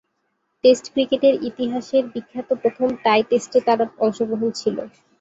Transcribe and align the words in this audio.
Test 0.63 0.85
ক্রিকেটের 0.93 1.35
ইতিহাসের 1.49 2.03
বিখ্যাত 2.13 2.49
প্রথম 2.61 2.87
টাই 3.03 3.21
টেস্টে 3.29 3.59
তার 3.67 3.79
অংশগ্রহণ 3.99 4.49
ছিল। 4.59 4.77